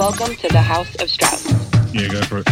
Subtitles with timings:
[0.00, 1.44] Welcome to the House of Strauss.
[1.92, 2.48] Yeah, go for it.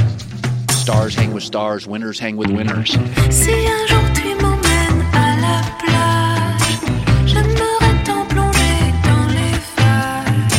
[0.71, 2.91] Stars hang with stars, winners hang with winners.
[3.31, 6.77] Si un jour tu m'emmènes à la plage,
[7.25, 10.53] j'aimerais tant plonger dans les vagues.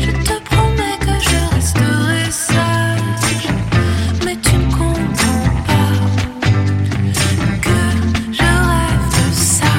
[0.00, 3.46] Je te promets que je resterai sage,
[4.24, 5.94] mais tu ne comprends pas
[7.62, 7.76] que
[8.32, 9.74] je rêve de ça.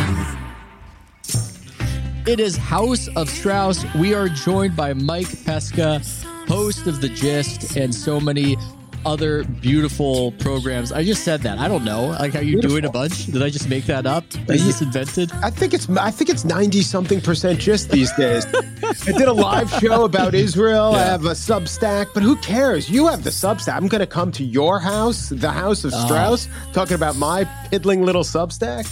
[2.25, 3.84] It is House of Strauss.
[3.95, 6.02] We are joined by Mike Pesca,
[6.47, 8.57] host of The Gist and so many
[9.05, 10.92] other beautiful programs.
[10.92, 11.60] I just said that.
[11.60, 12.07] I don't know.
[12.19, 13.28] Like, are you doing a bunch?
[13.28, 14.25] Did I just make that up?
[14.50, 15.32] Is this invented?
[15.43, 18.46] I think it's I think it's ninety something percent just these days.
[18.46, 20.96] I did a live show about Israel.
[20.96, 22.89] I have a Substack, but who cares?
[22.89, 23.75] You have the Substack.
[23.75, 26.05] I'm going to come to your house, the House of uh.
[26.05, 28.88] Strauss, talking about my piddling little Substack.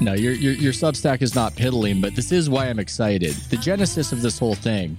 [0.00, 3.34] No, your, your your Substack is not piddling, but this is why I'm excited.
[3.50, 4.96] The genesis of this whole thing,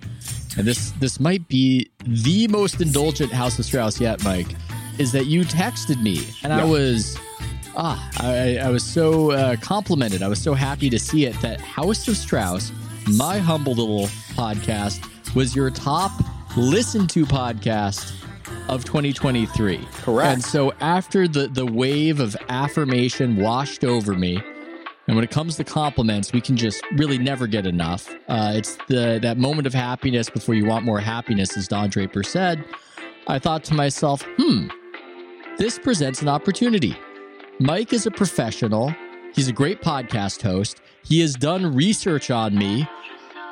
[0.59, 4.53] and this this might be the most indulgent House of Strauss yet, Mike,
[4.97, 7.17] is that you texted me, and I was
[7.77, 10.21] ah, I, I was so uh, complimented.
[10.21, 12.73] I was so happy to see it that House of Strauss,
[13.07, 15.01] my humble little podcast,
[15.33, 16.11] was your top
[16.57, 18.13] listened to podcast
[18.67, 19.87] of 2023.
[19.93, 20.27] Correct.
[20.27, 24.43] And so after the the wave of affirmation washed over me,
[25.09, 28.15] and when it comes to compliments, we can just really never get enough.
[28.27, 32.21] Uh, it's the that moment of happiness before you want more happiness, as Don Draper
[32.21, 32.63] said.
[33.27, 34.67] I thought to myself, hmm,
[35.57, 36.95] this presents an opportunity.
[37.59, 38.93] Mike is a professional.
[39.33, 40.79] He's a great podcast host.
[41.03, 42.87] He has done research on me.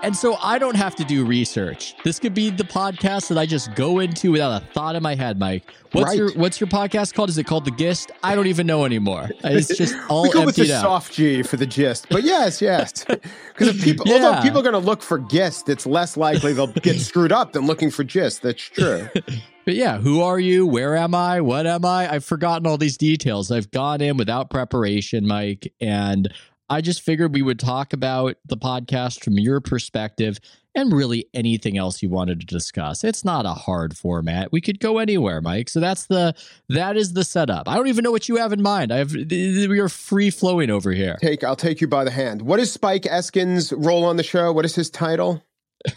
[0.03, 1.95] And so I don't have to do research.
[2.03, 5.15] This could be the podcast that I just go into without a thought in my
[5.15, 5.73] head, Mike.
[5.91, 6.17] What's Right.
[6.17, 7.29] your what's your podcast called?
[7.29, 8.11] Is it called The Gist?
[8.23, 9.29] I don't even know anymore.
[9.43, 10.81] It's just all we go with the out.
[10.83, 14.41] soft G for the gist, but yes, yes, because if people, although Yeah.
[14.43, 17.65] people are going to look for gist, it's less likely they'll get screwed up than
[17.65, 18.43] looking for gist.
[18.43, 19.09] That's true.
[19.65, 20.65] But yeah, who are you?
[20.67, 21.41] Where am I?
[21.41, 22.09] What am I?
[22.13, 23.51] I've forgotten all these details.
[23.51, 26.31] I've gone in without preparation, Mike, and
[26.69, 30.39] I just figured we would talk about the podcast from your perspective
[30.75, 33.03] and really anything else you wanted to discuss.
[33.03, 34.51] It's not a hard format.
[34.51, 35.69] We could go anywhere, Mike.
[35.69, 36.35] So that's the
[36.69, 37.67] that is the setup.
[37.67, 38.91] I don't even know what you have in mind.
[38.91, 41.17] I have we are free flowing over here.
[41.21, 42.43] Take, I'll take you by the hand.
[42.43, 44.51] What is Spike Eskin's role on the show?
[44.51, 45.43] What is his title?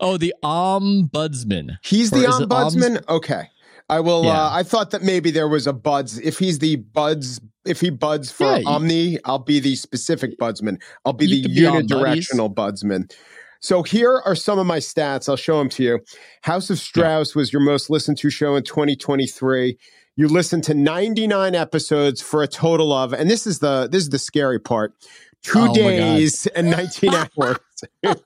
[0.00, 1.76] Oh, the ombudsman.
[1.82, 3.06] He's the ombudsman.
[3.10, 3.50] okay,
[3.90, 4.24] I will.
[4.24, 4.46] Yeah.
[4.46, 6.18] Uh, I thought that maybe there was a buds.
[6.18, 10.80] If he's the buds, if he buds for Yeah, Omni, I'll be the specific budsman.
[11.04, 13.12] I'll be the be unidirectional budsman.
[13.58, 15.28] So here are some of my stats.
[15.28, 16.00] I'll show them to you.
[16.42, 19.76] House of Strauss was your most listened to show in 2023.
[20.14, 24.10] You listened to 99 episodes for a total of, and this is the this is
[24.10, 24.94] the scary part.
[25.42, 27.56] Two Oh days and 19 hours.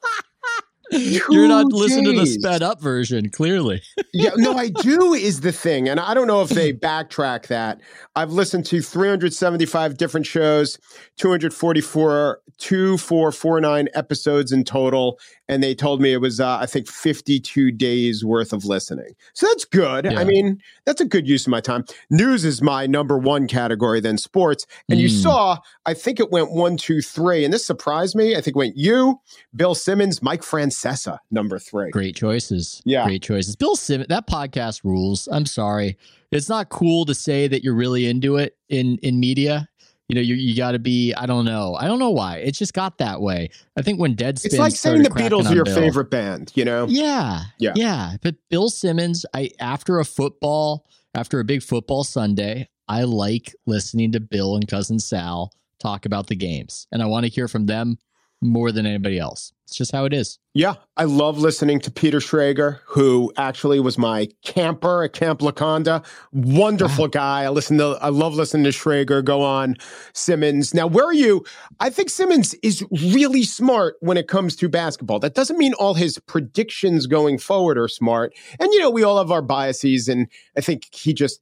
[1.31, 3.83] You're not listening to the sped up version, clearly.
[4.13, 5.89] yeah, no, I do is the thing.
[5.89, 7.81] And I don't know if they backtrack that.
[8.17, 10.79] I've listened to 375 different shows,
[11.19, 15.19] 244, 2449 episodes in total.
[15.49, 19.13] And they told me it was, uh, I think, 52 days worth of listening.
[19.35, 20.07] So that's good.
[20.07, 20.19] Yeah.
[20.19, 21.85] I mean, that's a good use of my time.
[22.11, 24.67] News is my number one category, then sports.
[24.89, 25.23] And you Mm.
[25.23, 27.45] saw, I think it went one, two, three.
[27.45, 28.33] And this surprised me.
[28.37, 29.21] I think it went you,
[29.55, 30.43] Bill Simmons, Mike
[30.85, 31.91] Francesa, number three.
[31.91, 32.83] Great choices.
[32.85, 33.05] Yeah.
[33.05, 33.57] Great choices.
[33.57, 35.29] Bill Simmons, that podcast rules.
[35.31, 35.97] I'm sorry.
[36.31, 39.69] It's not cool to say that you're really into it in in media.
[40.09, 41.15] You know, you you got to be.
[41.15, 41.77] I don't know.
[41.77, 42.37] I don't know why.
[42.39, 43.51] It just got that way.
[43.77, 44.47] I think when Deadspin.
[44.47, 46.87] It's like saying the Beatles are your Bill- favorite band, you know?
[46.89, 47.73] Yeah, Yeah.
[47.75, 48.17] yeah.
[48.21, 50.85] But Bill Simmons, I after a football,
[51.15, 56.27] after a big football Sunday, I like listening to Bill and cousin Sal talk about
[56.27, 57.97] the games, and I want to hear from them
[58.45, 59.53] more than anybody else.
[59.65, 60.39] It's just how it is.
[60.53, 66.05] Yeah, I love listening to Peter Schrager, who actually was my camper at Camp Laconda.
[66.33, 67.45] Wonderful guy.
[67.45, 69.25] I listen to, I love listening to Schrager.
[69.25, 69.77] Go on,
[70.13, 70.75] Simmons.
[70.75, 71.45] Now, where are you?
[71.81, 75.19] I think Simmons is really smart when it comes to basketball.
[75.19, 78.35] That doesn't mean all his predictions going forward are smart.
[78.61, 81.41] And you know, we all have our biases, and I think he just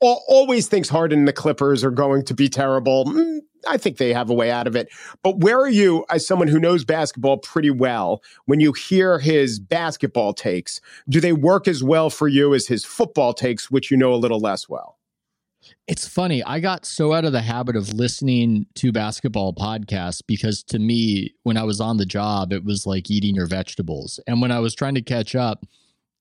[0.00, 3.04] always thinks Harden and the Clippers are going to be terrible.
[3.06, 4.88] Mm, I think they have a way out of it.
[5.22, 9.58] But where are you, as someone who knows basketball pretty well, when you hear his
[9.58, 10.80] basketball takes?
[11.08, 14.16] Do they work as well for you as his football takes, which you know a
[14.16, 14.98] little less well?
[15.86, 16.42] It's funny.
[16.42, 21.34] I got so out of the habit of listening to basketball podcasts because to me,
[21.42, 24.18] when I was on the job, it was like eating your vegetables.
[24.26, 25.64] And when I was trying to catch up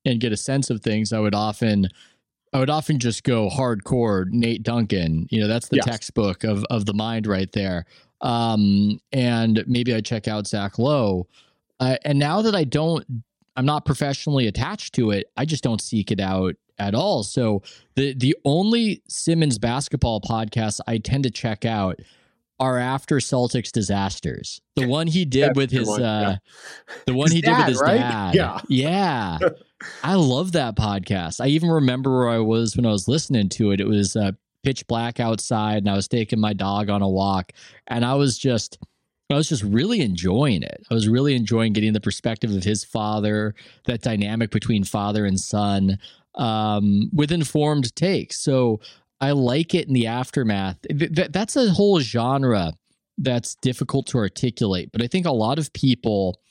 [0.05, 1.89] and get a sense of things, I would often
[2.53, 5.27] I would often just go hardcore Nate Duncan.
[5.29, 5.85] You know, that's the Yes.
[5.85, 7.85] textbook of of the mind right there.
[8.21, 11.27] Um, and maybe I check out Zach Lowe.
[11.79, 13.05] Uh, and now that I don't
[13.57, 15.27] I'm not professionally attached to it.
[15.35, 17.23] I just don't seek it out at all.
[17.23, 17.63] So
[17.95, 21.99] the the only Simmons basketball podcast I tend to check out
[22.61, 24.61] are after Celtics disasters.
[24.75, 26.37] The one he did That's with his one, uh
[26.87, 26.95] yeah.
[27.07, 27.97] the one His he did with his right?
[27.97, 28.35] dad.
[28.35, 28.61] Yeah.
[28.69, 29.39] Yeah.
[30.03, 31.41] I love that podcast.
[31.43, 33.81] I even remember where I was when I was listening to it.
[33.81, 37.51] It was uh, pitch black outside and I was taking my dog on a walk
[37.87, 38.77] and I was just
[39.31, 40.85] I was just really enjoying it.
[40.91, 43.55] I was really enjoying getting the perspective of his father,
[43.85, 45.97] that dynamic between father and son,
[46.35, 48.39] um, with informed takes.
[48.39, 48.81] So
[49.21, 50.77] I like it in the aftermath.
[50.89, 52.73] Th- th- that's a whole genre
[53.17, 56.41] that's difficult to articulate, but I think a lot of people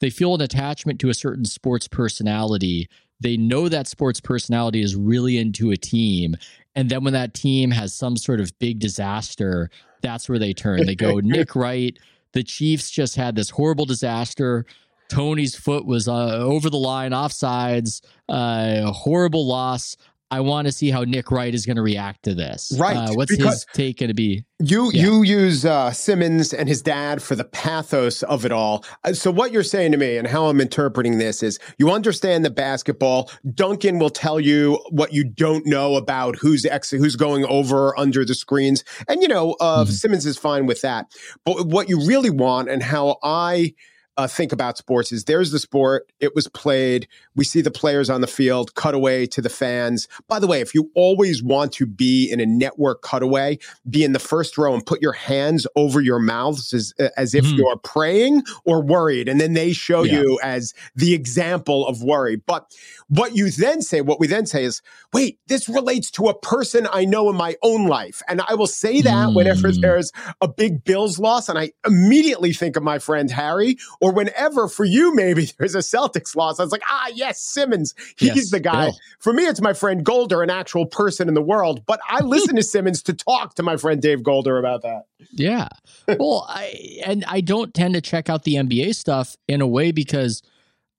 [0.00, 2.88] they feel an attachment to a certain sports personality.
[3.20, 6.34] They know that sports personality is really into a team.
[6.74, 9.70] And then when that team has some sort of big disaster,
[10.02, 10.84] that's where they turn.
[10.84, 11.98] They go, Nick Wright,
[12.32, 14.66] the Chiefs just had this horrible disaster.
[15.08, 19.96] Toney's foot was uh, over the line, offsides, uh, horrible loss.
[20.30, 22.72] I want to see how Nick Wright is going to react to this.
[22.78, 24.44] Right, Uh, what's his take going to be?
[24.58, 25.02] You Yeah.
[25.04, 28.84] you use uh, Simmons and his dad for the pathos of it all.
[29.04, 32.44] Uh, So what you're saying to me and how I'm interpreting this is you understand
[32.44, 33.30] the basketball.
[33.54, 38.24] Duncan will tell you what you don't know about who's ex- who's going over under
[38.24, 39.90] the screens, and you know uh, Mhm.
[39.90, 41.06] Simmons is fine with that.
[41.44, 43.74] But what you really want and how I
[44.16, 46.10] uh, think about sports is there's the sport.
[46.20, 47.08] It was played.
[47.34, 50.06] We see the players on the field, cutaway to the fans.
[50.28, 53.58] By the way, if you always want to be in a network cutaway,
[53.90, 57.44] be in the first row and put your hands over your mouths as, as if
[57.44, 57.56] Mhm.
[57.56, 59.28] you're praying or worried.
[59.28, 60.20] And then they show Yeah.
[60.20, 62.36] you as the example of worry.
[62.36, 62.70] But
[63.08, 64.80] what you then say, what we then say is,
[65.12, 68.22] wait, this relates to a person I know in my own life.
[68.28, 69.80] And I will say that whenever Mm.
[69.80, 74.68] there's a big Bills loss, and I immediately think of my friend Harry, or whenever
[74.68, 76.60] for you, maybe there's a Celtics loss.
[76.60, 77.94] I was like, ah, yes, Simmons.
[78.18, 78.90] He's Yes, the guy.
[79.18, 81.82] For me, it's my friend Golder, an actual person in the world.
[81.86, 85.06] But I listen to Simmons to talk to my friend Dave Golder about that.
[85.30, 85.68] Yeah.
[86.06, 89.90] well, I and I don't tend to check out the NBA stuff in a way
[89.90, 90.42] because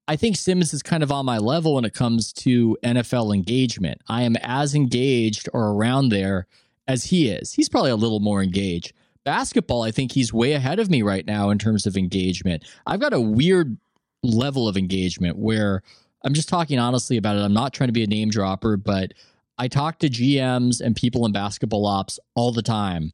[0.08, 4.02] I think Simmons is kind of on my level when it comes to NFL engagement.
[4.08, 6.48] I am as engaged or around there
[6.88, 7.54] as he is.
[7.54, 8.94] He's probably a little more engaged.
[9.26, 12.64] Basketball, I think he's way ahead of me right now in terms of engagement.
[12.86, 13.78] I've got a weird
[14.24, 15.82] level of engagement where
[16.24, 17.42] I'm just talking honestly about it.
[17.42, 19.14] I'm not trying to be a name dropper, but
[19.58, 23.14] I talk to GMs and people in basketball ops all the time,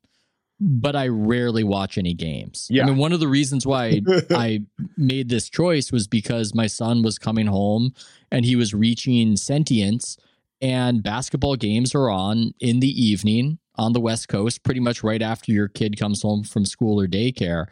[0.60, 2.68] but I rarely watch any games.
[2.70, 2.84] Yeah.
[2.84, 4.62] I mean, one of the reasons why I
[4.98, 7.94] made this choice was because my son was coming home
[8.32, 10.18] and he was reaching sentience,
[10.62, 15.22] and basketball games are on in the evening on the West Coast, pretty much right
[15.22, 17.68] after your kid comes home from school or daycare.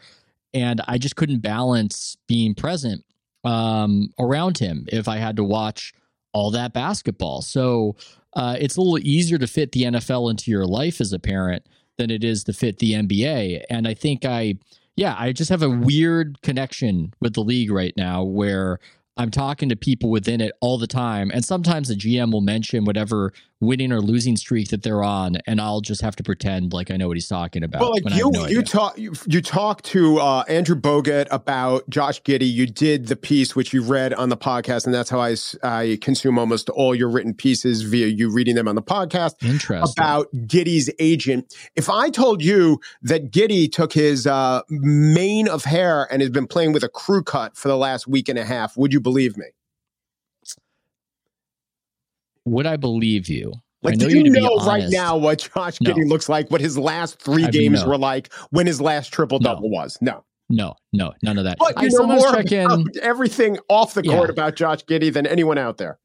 [0.52, 3.04] And I just couldn't balance being present
[3.44, 5.92] um, around him if I had to watch
[6.32, 7.42] all that basketball.
[7.42, 7.96] So
[8.34, 11.66] uh, it's a little easier to fit the NFL into your life as a parent
[11.98, 13.64] than it is to fit the NBA.
[13.68, 14.54] And I think I,
[14.96, 18.78] yeah, I just have a weird connection with the league right now where
[19.20, 21.30] I'm talking to people within it all the time.
[21.30, 25.60] And sometimes the GM will mention whatever winning or losing streak that they're on, and
[25.60, 27.82] I'll just have to pretend like I know what he's talking about.
[27.82, 31.26] Well, like when I you, no you talk, you, you talked to uh, Andrew Bogut
[31.30, 32.50] about Josh Giddey.
[32.50, 36.38] You did the piece which you read on the podcast, and that's how I consume
[36.38, 39.92] almost all your written pieces via you reading them on the podcast Interesting.
[39.92, 41.54] about Giddey's agent.
[41.76, 46.46] If I told you that Giddey took his uh, mane of hair and has been
[46.46, 49.09] playing with a crew cut for the last week and a half, would you believe
[49.36, 49.46] me?
[52.46, 53.52] Would I believe you?
[53.82, 55.90] Like, do you know right now what Josh No.
[55.92, 56.50] Giddey looks like?
[56.50, 58.32] What his last three I games no- were like?
[58.50, 59.96] When his last triple double was?
[60.00, 60.24] No.
[60.52, 61.58] No, no, none of that.
[61.58, 62.68] But I you know more check in.
[62.70, 64.32] about everything off the court Yeah.
[64.32, 65.98] about Josh Giddey than anyone out there.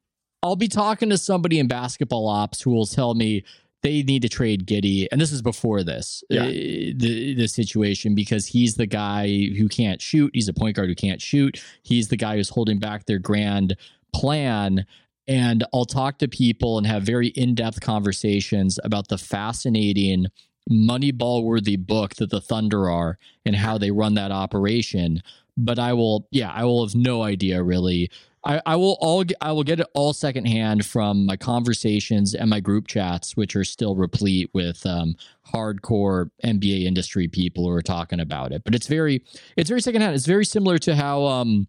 [0.44, 3.44] I'll be talking to somebody in basketball ops who will tell me
[3.86, 6.46] they need to trade Giddey, and this is before this Yeah.
[6.46, 9.28] uh, the the situation because he's the guy
[9.58, 10.32] who can't shoot.
[10.34, 11.64] He's a point guard who can't shoot.
[11.84, 13.78] He's the guy who's holding back their grand
[14.12, 14.88] plan.
[15.28, 20.28] And I'll talk to people and have very in depth conversations about the fascinating
[20.70, 25.22] Moneyball worthy book that the Thunder are and how they run that operation.
[25.58, 28.10] But I will, yeah, I will have no idea really.
[28.46, 32.60] I, I will all I will get it all secondhand from my conversations and my
[32.60, 35.16] group chats, which are still replete with um,
[35.52, 38.64] hardcore NBA industry people who are talking about it.
[38.64, 39.24] But it's very
[39.58, 40.14] it's very secondhand.
[40.14, 41.68] It's very similar to how um,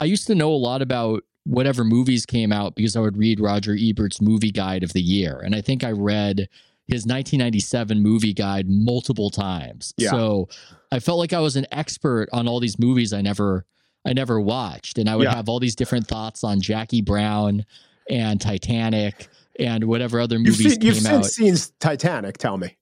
[0.00, 3.38] I used to know a lot about whatever movies came out because I would read
[3.38, 6.48] Roger Ebert's movie guide of the year, and I think I read
[6.88, 9.94] his 1997 movie guide multiple times.
[9.98, 10.10] Yeah.
[10.10, 10.48] So
[10.90, 13.64] I felt like I was an expert on all these movies I never
[14.06, 15.34] I never watched, and I would Yeah.
[15.34, 17.66] have all these different thoughts on Jackie Brown
[18.08, 19.28] and Titanic
[19.58, 21.30] and whatever other You've movies seen, you've came since out.
[21.32, 22.38] seen Titanic.
[22.38, 22.76] Tell me.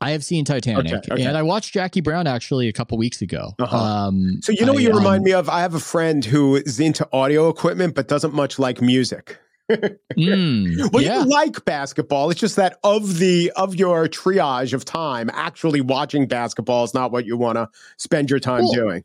[0.00, 1.24] I have seen Titanic, Okay, okay.
[1.24, 3.54] and I watched Jackie Brown actually a couple weeks ago.
[3.60, 3.76] Uh-huh.
[3.76, 5.48] Um, So you know what I, you remind um, me of?
[5.48, 9.38] I have a friend who is into audio equipment but doesn't much like music.
[9.70, 12.30] Mm, Well, yeah, you like basketball.
[12.30, 17.12] It's just that of the of your triage of time, actually watching basketball is not
[17.12, 19.04] what you want to spend your time Well, doing.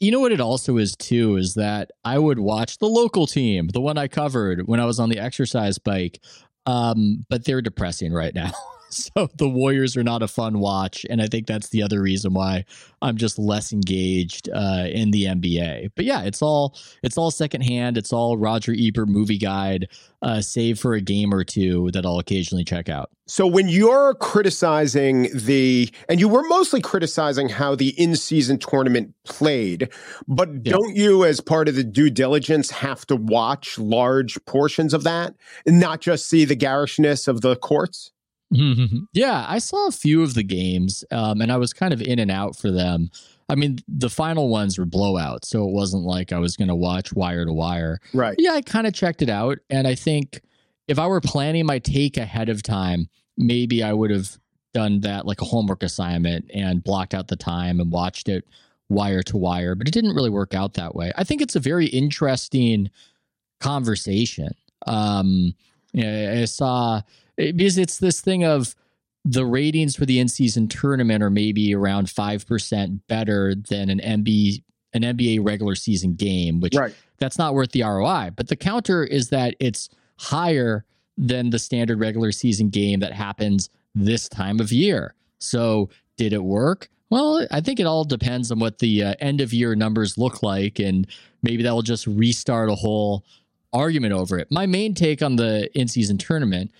[0.00, 3.68] you know what it also is too is that I would watch the local team,
[3.68, 6.20] the one I covered when I was on the exercise bike.
[6.66, 8.50] Um, but they're depressing right now.
[8.90, 12.32] so the Warriors are not a fun watch, and I think that's the other reason
[12.34, 12.64] why
[13.02, 15.90] I'm just less engaged uh, in the NBA.
[15.94, 17.98] But yeah, it's all it's all secondhand.
[17.98, 19.88] It's all Roger Ebert movie guide,
[20.22, 23.10] uh, save for a game or two that I'll occasionally check out.
[23.26, 29.88] So when you're criticizing the, and you were mostly criticizing how the in-season tournament played,
[30.28, 30.72] but Yeah.
[30.72, 35.34] don't you, as part of the due diligence, have to watch large portions of that
[35.66, 38.10] and not just see the garishness of the courts?
[39.12, 42.18] yeah, I saw a few of the games, um, and I was kind of in
[42.18, 43.10] and out for them.
[43.48, 46.74] I mean, the final ones were blowouts, so it wasn't like I was going to
[46.74, 48.00] watch wire to wire.
[48.12, 48.36] Right.
[48.38, 50.40] Yeah, I kind of checked it out, and I think
[50.88, 54.38] if I were planning my take ahead of time, maybe I would have
[54.72, 58.44] done that like a homework assignment and blocked out the time and watched it
[58.88, 59.74] wire to wire.
[59.74, 61.12] But it didn't really work out that way.
[61.16, 62.90] I think it's a very interesting
[63.60, 64.50] conversation.
[64.86, 65.54] Um,
[65.92, 67.02] yeah, I saw
[67.36, 68.74] because it's this thing of
[69.24, 74.62] the ratings for the in-season tournament are maybe around five percent better than an MB
[74.92, 76.94] an NBA regular season game, which Right.
[77.18, 78.30] that's not worth the ROI.
[78.36, 79.88] But the counter is that it's
[80.18, 80.84] higher
[81.18, 85.14] than the standard regular season game that happens this time of year.
[85.38, 86.88] So did it work?
[87.10, 90.42] Well, I think it all depends on what the uh, end of year numbers look
[90.44, 91.06] like, and
[91.42, 93.24] maybe that will just restart a whole
[93.72, 94.46] argument over it.
[94.50, 96.70] My main take on the in season tournament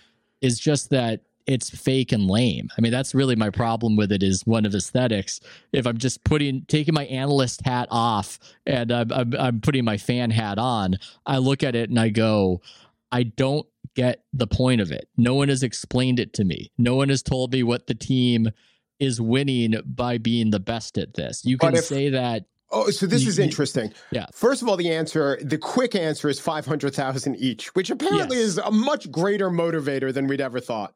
[0.45, 2.69] is just that it's fake and lame.
[2.77, 5.41] I mean, that's really my problem with it is one of aesthetics.
[5.73, 9.97] If I'm just putting taking my analyst hat off and I'm, I'm, I'm putting my
[9.97, 10.97] fan hat on,
[11.27, 12.63] I look at it and I go,
[13.11, 15.09] I don't get the point of it.
[15.17, 16.71] No one has explained it to me.
[16.79, 18.51] No one has told me what the team
[18.99, 21.45] is winning by being the best at this.
[21.45, 23.93] You can if- say that Oh, so this is interesting.
[24.11, 24.27] Yeah.
[24.35, 28.47] First of all, the answer, the quick answer is 500,000 each, which apparently Yes.
[28.47, 30.93] is a much greater motivator than we'd ever thought.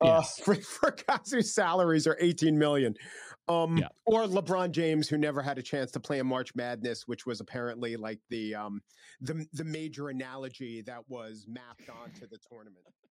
[0.00, 0.38] Uh, Yes.
[0.44, 2.94] for, for guys whose salaries are 18 million.
[3.48, 3.88] Um, Yeah.
[4.06, 7.40] or LeBron James, who never had a chance to play in March Madness, which was
[7.40, 8.80] apparently like the um,
[9.20, 12.84] the the major analogy that was mapped onto the tournament.